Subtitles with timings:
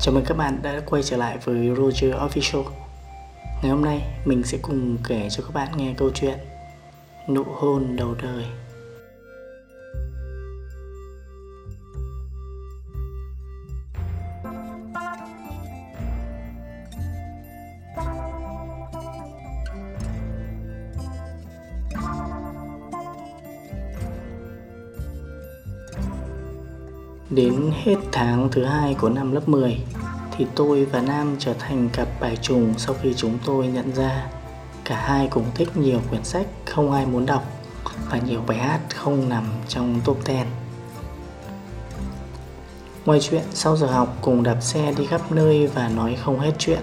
[0.00, 2.64] Chào mừng các bạn đã quay trở lại với Roger Official.
[3.62, 6.38] Ngày hôm nay, mình sẽ cùng kể cho các bạn nghe câu chuyện
[7.28, 8.44] Nụ hôn đầu đời.
[27.34, 29.78] Đến hết tháng thứ hai của năm lớp 10
[30.36, 34.26] thì tôi và Nam trở thành cặp bài trùng sau khi chúng tôi nhận ra
[34.84, 37.42] cả hai cùng thích nhiều quyển sách không ai muốn đọc
[38.10, 40.36] và nhiều bài hát không nằm trong top 10.
[43.04, 46.52] Ngoài chuyện sau giờ học cùng đạp xe đi khắp nơi và nói không hết
[46.58, 46.80] chuyện,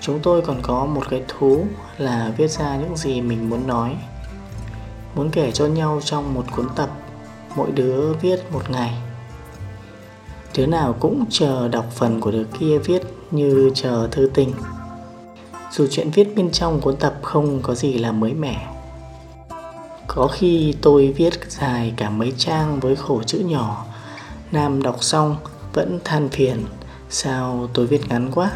[0.00, 1.66] chúng tôi còn có một cái thú
[1.98, 3.96] là viết ra những gì mình muốn nói.
[5.14, 6.90] Muốn kể cho nhau trong một cuốn tập,
[7.56, 9.11] mỗi đứa viết một ngày.
[10.56, 14.52] Đứa nào cũng chờ đọc phần của đứa kia viết như chờ thư tình.
[15.70, 18.68] Dù chuyện viết bên trong cuốn tập không có gì là mới mẻ.
[20.06, 23.86] Có khi tôi viết dài cả mấy trang với khổ chữ nhỏ.
[24.52, 25.36] Nam đọc xong,
[25.72, 26.64] vẫn than phiền,
[27.14, 28.50] Sao tôi viết ngắn quá?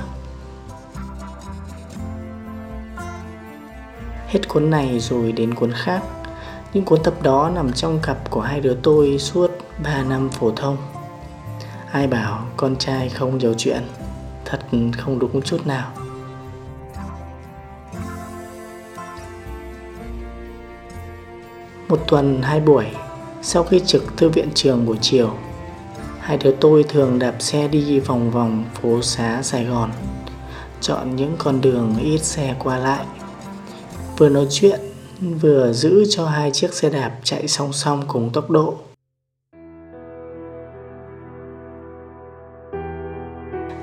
[4.27, 6.03] Hết cuốn này rồi đến cuốn khác.
[6.73, 9.51] Những cuốn tập đó nằm trong cặp của hai đứa tôi suốt
[9.85, 10.77] 3 năm phổ thông.
[11.93, 13.83] Ai bảo con trai không nhiều chuyện,
[14.45, 14.61] Thật
[14.99, 15.93] không đúng chút nào.
[21.89, 22.85] Một tuần hai buổi,
[23.43, 25.31] Sau khi trực thư viện trường buổi chiều,
[26.21, 29.91] Hai đứa tôi thường đạp xe đi vòng vòng phố xá Sài Gòn,
[30.81, 33.05] Chọn những con đường ít xe qua lại.
[34.19, 34.81] Vừa nói chuyện,
[35.21, 38.75] Vừa giữ cho hai chiếc xe đạp chạy song song cùng tốc độ.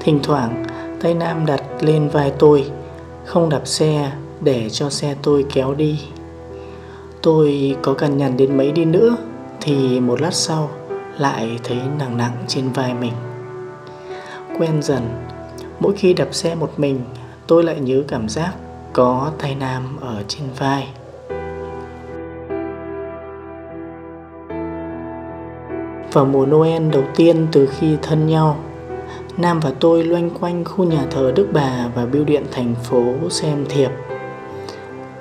[0.04, 0.64] Thỉnh thoảng,
[1.02, 2.72] tay Nam đặt lên vai tôi,
[3.26, 6.00] Không đạp xe để cho xe tôi kéo đi.
[7.22, 9.16] Tôi có cần nhằn đến mấy đi nữa
[9.62, 10.70] Thì một lát sau
[11.18, 13.14] lại thấy nặng nặng trên vai mình.
[14.58, 15.02] Quen dần,
[15.80, 17.02] Mỗi khi đạp xe một mình,
[17.48, 18.54] Tôi lại nhớ cảm giác
[18.94, 20.88] có tay Nam ở trên vai.
[26.14, 28.58] Vào mùa Noel đầu tiên từ khi thân nhau
[29.38, 33.14] Nam và tôi loanh quanh khu nhà thờ Đức Bà và bưu điện thành phố
[33.30, 33.90] xem thiệp.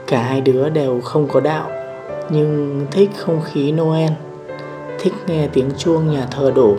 [0.07, 1.71] Cả hai đứa đều không có đạo,
[2.31, 4.11] nhưng thích không khí Noel,
[4.99, 6.77] thích nghe tiếng chuông nhà thờ đổ.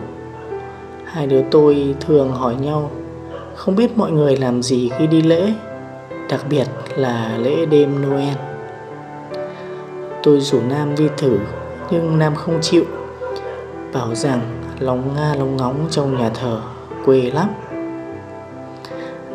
[1.04, 2.90] Hai đứa tôi thường hỏi nhau,
[3.54, 5.52] không biết mọi người làm gì khi đi lễ,
[6.30, 6.66] đặc biệt
[6.96, 8.36] là lễ đêm Noel.
[10.22, 11.38] Tôi rủ Nam đi thử,
[11.90, 12.84] nhưng Nam không chịu,
[13.92, 14.40] bảo rằng
[14.78, 16.60] lóng nga lóng ngóng trong nhà thờ
[17.04, 17.48] quê lắm.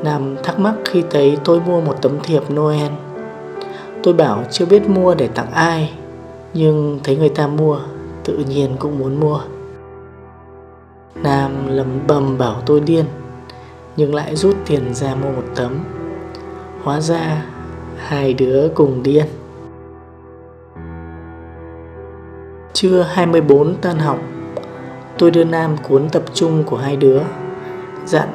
[0.04, 2.92] Nam thắc mắc khi thấy tôi mua một tấm thiệp Noel.
[4.04, 5.94] Tôi bảo chưa biết mua để tặng ai,
[6.54, 7.80] Nhưng thấy người ta mua,
[8.24, 9.40] Tự nhiên cũng muốn mua.
[11.16, 13.06] Nam lầm bầm bảo tôi điên,
[13.98, 15.80] Nhưng lại rút tiền ra mua một tấm.
[16.84, 17.46] Hóa ra
[17.98, 19.26] Hai đứa cùng điên.
[22.74, 24.20] Trưa 24 tan học,
[25.18, 27.20] Tôi đưa Nam cuốn tập trung của hai đứa.
[28.06, 28.30] Dặn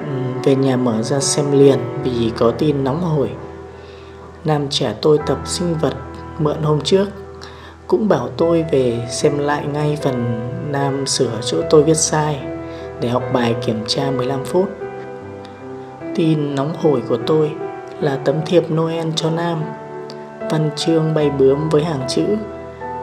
[0.45, 3.31] về nhà mở ra xem liền vì có tin nóng hổi.
[4.45, 5.95] Nam trẻ tôi tập sinh vật
[6.39, 7.09] mượn hôm trước,
[7.87, 12.41] Cũng bảo tôi về xem lại ngay phần Nam sửa chỗ tôi viết sai
[13.01, 14.69] Để học bài kiểm tra 15 phút.
[16.15, 17.53] Tin nóng hổi của tôi
[18.01, 19.63] là tấm thiệp Noel cho Nam,
[20.51, 22.25] Văn chương bay bướm với hàng chữ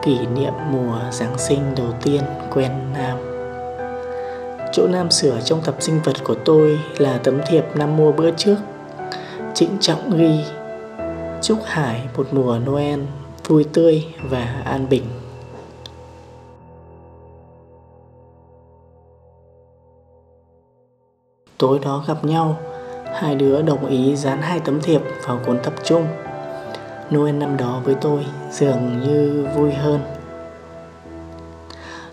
[0.02, 2.22] Kỷ niệm mùa Giáng sinh đầu tiên
[2.54, 3.31] quen Nam.
[4.72, 8.30] Chỗ Nam sửa trong tập sinh vật của tôi là tấm thiệp năm mua bữa
[8.30, 8.56] trước.
[9.54, 10.44] Trịnh trọng ghi
[11.42, 13.00] Chúc Hải, một mùa Noel,
[13.46, 15.04] vui tươi và an bình.
[21.58, 22.56] Tối đó gặp nhau,
[23.14, 26.06] Hai đứa đồng ý dán hai tấm thiệp vào cuốn tập trung
[27.14, 30.00] Noel năm đó với tôi dường như vui hơn.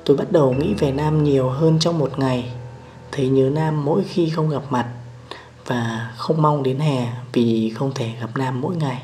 [0.10, 2.52] Tôi bắt đầu nghĩ về Nam nhiều hơn trong một ngày.
[3.12, 4.88] Thấy nhớ Nam mỗi khi không gặp mặt
[5.66, 9.02] Và không mong đến hè vì không thể gặp Nam mỗi ngày.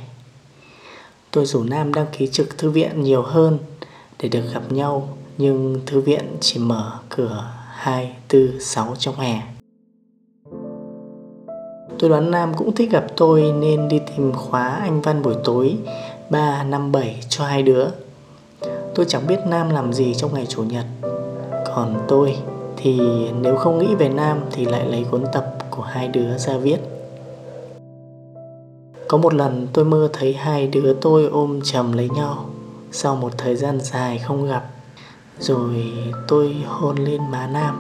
[1.31, 3.57] Tôi rủ Nam đăng ký trực thư viện nhiều hơn
[4.19, 9.42] Để được gặp nhau Nhưng thư viện chỉ mở cửa 2, 4, 6 trong hè.
[12.00, 15.75] Tôi đoán Nam cũng thích gặp tôi nên đi tìm khóa Anh Văn buổi tối
[16.30, 17.88] 3, 5, 7 cho hai đứa.
[18.95, 20.86] Tôi chẳng biết Nam làm gì trong ngày Chủ nhật.
[21.75, 22.38] Còn tôi
[22.77, 23.00] thì
[23.42, 26.77] nếu không nghĩ về Nam thì lại lấy cuốn tập của hai đứa ra viết.
[29.07, 32.45] Có một lần tôi mơ thấy hai đứa tôi ôm chầm lấy nhau
[32.92, 34.69] Sau một thời gian dài không gặp,
[35.39, 35.94] Rồi
[36.27, 37.75] tôi hôn lên má Nam.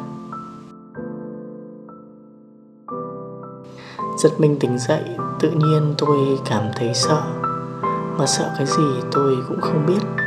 [4.17, 5.03] Giật mình tỉnh dậy,
[5.39, 6.17] Tự nhiên tôi
[6.49, 7.21] cảm thấy sợ.
[8.17, 10.25] Mà sợ cái gì tôi cũng không biết.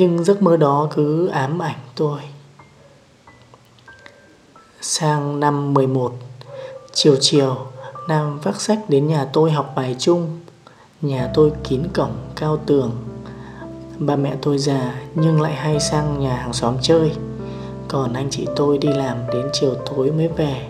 [0.00, 2.20] Nhưng giấc mơ đó cứ ám ảnh tôi.
[4.80, 6.12] Sang năm 11
[6.92, 7.56] Chiều chiều,
[8.08, 10.40] Nam vác sách đến nhà tôi học bài chung.
[11.02, 12.90] Nhà tôi kín cổng, cao tường.
[13.98, 17.12] Ba mẹ tôi già nhưng lại hay sang nhà hàng xóm chơi.
[17.88, 20.68] Còn anh chị tôi đi làm đến chiều tối mới về.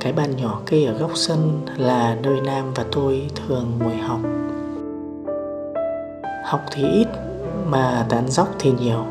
[0.00, 4.20] Cái bàn nhỏ kê ở góc sân là nơi Nam và tôi thường ngồi học.
[6.44, 7.29] Học thì ít
[7.66, 9.04] mà tán dóc thì nhiều.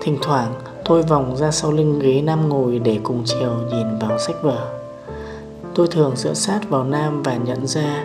[0.00, 0.52] Thỉnh thoảng,
[0.84, 4.74] tôi vòng ra sau lưng ghế Nam ngồi để cùng chiều nhìn vào sách vở.
[5.74, 8.04] Tôi thường dựa sát vào Nam và nhận ra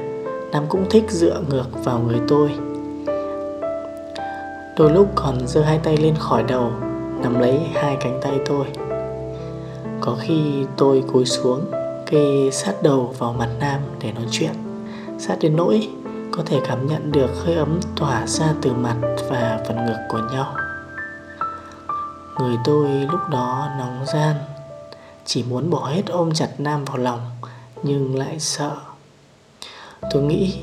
[0.52, 2.52] Nam cũng thích dựa ngược vào người tôi.
[4.78, 6.72] Đôi lúc còn giơ hai tay lên khỏi đầu,
[7.22, 8.66] Nắm lấy hai cánh tay tôi.
[10.02, 11.62] Có khi tôi cúi xuống,
[12.06, 14.54] Kê sát đầu vào mặt Nam để nói chuyện,
[15.20, 15.90] Sát đến nỗi
[16.38, 18.96] có thể cảm nhận được hơi ấm tỏa ra từ mặt
[19.30, 20.56] và phần ngực của nhau.
[22.40, 24.36] Người tôi lúc đó nóng gian,
[25.26, 27.20] Chỉ muốn bỏ hết ôm chặt Nam vào lòng,
[27.84, 28.76] Nhưng lại sợ.
[30.12, 30.56] Tôi nghĩ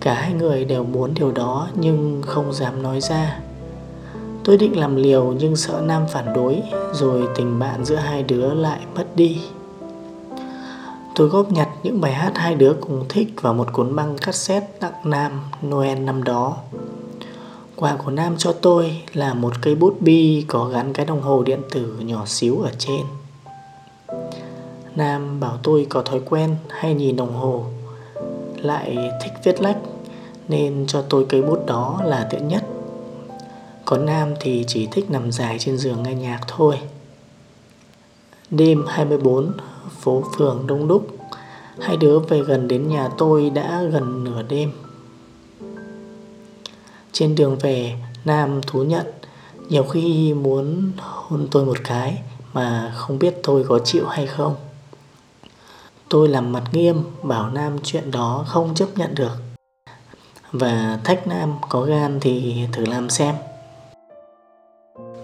[0.00, 3.40] Cả hai người đều muốn điều đó Nhưng không dám nói ra.
[4.44, 8.54] Tôi định làm liều nhưng sợ Nam phản đối, Rồi tình bạn giữa hai đứa
[8.54, 9.40] lại mất đi.
[11.14, 14.66] Tôi góp nhặt những bài hát hai đứa cùng thích vào một cuốn băng cassette
[14.80, 16.56] tặng Nam Noel năm đó.
[17.76, 21.42] Quà của Nam cho tôi là một cây bút bi có gắn cái đồng hồ
[21.42, 23.00] điện tử nhỏ xíu ở trên.
[24.96, 27.64] Nam bảo tôi có thói quen hay nhìn đồng hồ,
[28.56, 29.78] lại thích viết lách
[30.48, 32.64] nên cho tôi cây bút đó là tiện nhất.
[33.84, 36.78] Còn Nam thì chỉ thích nằm dài trên giường nghe nhạc thôi.
[38.50, 39.52] Đêm 24
[40.00, 41.17] phố phường đông đúc
[41.80, 44.72] Hai đứa về gần đến nhà tôi đã gần nửa đêm.
[47.12, 47.94] Trên đường về,
[48.24, 49.06] Nam thú nhận,
[49.68, 52.22] Nhiều khi muốn hôn tôi một cái
[52.52, 54.54] Mà không biết tôi có chịu hay không.
[56.08, 59.36] Tôi làm mặt nghiêm, Bảo Nam chuyện đó không chấp nhận được.
[60.52, 63.34] Và thách Nam có gan thì thử làm xem.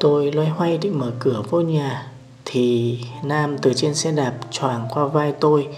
[0.00, 2.12] Tôi loay hoay định mở cửa vô nhà
[2.44, 5.68] thì Nam từ trên xe đạp choàng qua vai tôi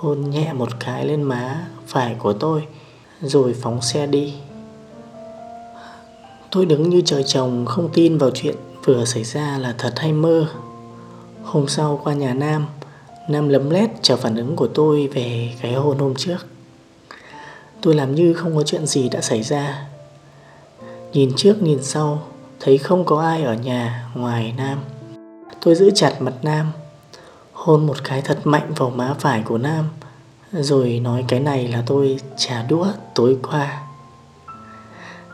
[0.00, 2.66] Hôn nhẹ một cái lên má phải của tôi,
[3.22, 4.34] Rồi phóng xe đi.
[6.50, 8.54] Tôi đứng như trời trồng, không tin vào chuyện
[8.84, 10.46] vừa xảy ra là thật hay mơ.
[11.42, 12.66] Hôm sau qua nhà Nam
[13.28, 16.46] Nam lấm lét chờ phản ứng của tôi về cái hôn hôm trước.
[17.80, 19.86] Tôi làm như không có chuyện gì đã xảy ra.
[21.12, 22.22] Nhìn trước nhìn sau,
[22.60, 24.78] Thấy không có ai ở nhà ngoài Nam.
[25.60, 26.72] Tôi giữ chặt mặt Nam
[27.58, 29.84] Hôn một cái thật mạnh vào má phải của Nam,
[30.52, 33.82] Rồi nói cái này là tôi trả đũa tối qua.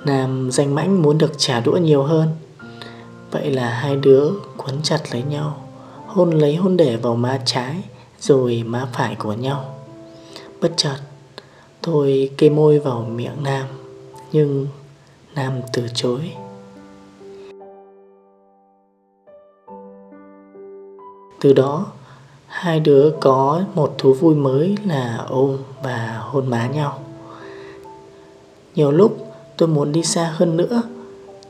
[0.04, 2.28] Nam danh mãnh muốn được trả đũa nhiều hơn.
[3.30, 5.68] Vậy là hai đứa quấn chặt lấy nhau,
[6.06, 7.82] Hôn lấy hôn để vào má trái,
[8.20, 9.74] Rồi má phải của nhau.
[10.60, 10.98] Bất chợt,
[11.82, 13.66] Tôi kê môi vào miệng Nam,
[14.32, 14.66] Nhưng
[15.34, 16.30] Nam từ chối.
[21.40, 21.86] Từ đó
[22.64, 26.98] hai đứa có một thú vui mới là ôm và hôn má nhau.
[28.74, 30.82] Nhiều lúc tôi muốn đi xa hơn nữa,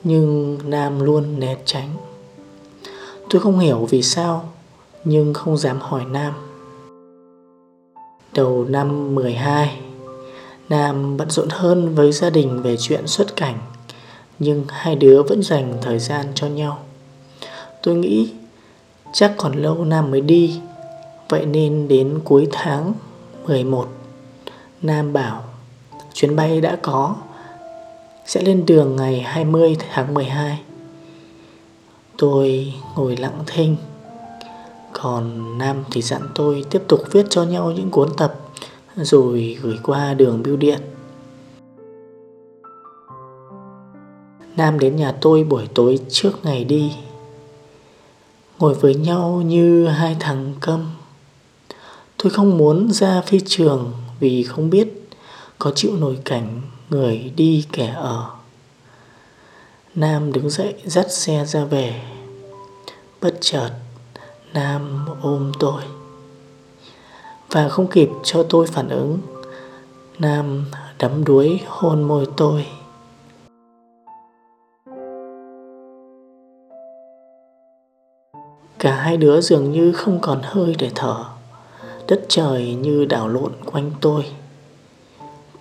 [0.04, 1.88] nhưng Nam luôn né tránh.
[3.30, 4.48] Tôi không hiểu vì sao,
[5.04, 6.32] nhưng không dám hỏi Nam.
[8.34, 9.80] Đầu năm 12
[10.68, 13.58] Nam bận rộn hơn với gia đình về chuyện xuất cảnh,
[14.38, 16.78] Nhưng hai đứa vẫn dành thời gian cho nhau
[17.82, 18.32] Tôi nghĩ
[19.12, 20.60] Chắc còn lâu Nam mới đi
[21.28, 22.92] Vậy nên đến cuối tháng
[23.46, 23.88] 11
[24.82, 25.44] Nam bảo,
[26.14, 27.16] Chuyến bay đã có,
[28.26, 30.60] Sẽ lên đường ngày 20 tháng 12
[32.18, 33.76] Tôi ngồi lặng thinh.
[34.92, 38.34] Còn Nam thì dặn tôi tiếp tục viết cho nhau những cuốn tập,
[38.96, 40.80] Rồi gửi qua đường bưu điện.
[44.56, 46.92] Nam đến nhà tôi buổi tối trước ngày đi.
[48.58, 50.86] Ngồi với nhau như hai thằng câm
[52.24, 54.88] tôi không muốn ra phi trường vì không biết
[55.58, 58.30] có chịu nổi cảnh người đi kẻ ở.
[59.94, 62.02] Nam đứng dậy, dắt xe ra về.
[63.20, 63.70] Bất chợt,
[64.54, 65.82] nam ôm tôi.
[67.50, 69.18] Và không kịp cho tôi phản ứng,
[70.18, 70.64] Nam
[70.98, 72.66] đắm đuối hôn môi tôi.
[78.78, 81.33] Cả hai đứa dường như không còn hơi để thở.
[82.08, 84.24] Đất trời như đảo lộn quanh tôi.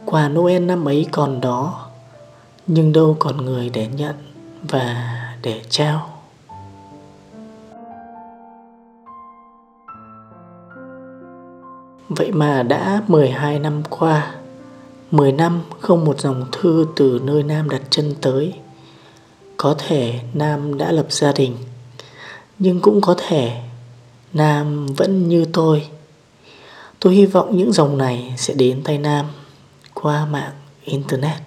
[0.05, 1.88] Quà Noel năm ấy còn đó,
[2.67, 4.15] Nhưng đâu còn người để nhận
[4.69, 6.09] và để trao.
[12.09, 14.35] Vậy mà đã 12 năm qua
[15.12, 18.53] 10 năm không một dòng thư từ nơi Nam đặt chân tới.
[19.57, 21.57] Có thể Nam đã lập gia đình,
[22.59, 23.62] Nhưng cũng có thể
[24.33, 25.88] Nam vẫn như tôi.
[27.03, 29.25] Tôi hy vọng những dòng này sẽ đến tay Nam
[29.93, 30.51] Qua mạng
[30.83, 31.41] Internet.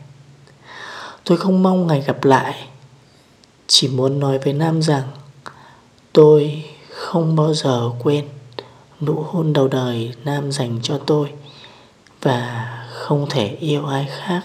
[1.24, 2.68] Tôi không mong ngày gặp lại,
[3.66, 5.02] Chỉ muốn nói với Nam rằng
[6.12, 8.24] Tôi không bao giờ quên
[9.00, 11.32] nụ hôn đầu đời Nam dành cho tôi
[12.22, 14.42] Và không thể yêu ai khác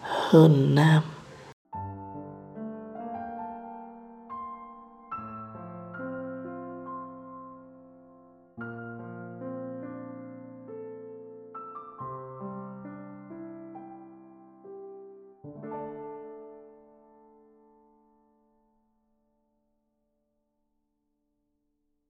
[0.00, 1.02] hơn Nam.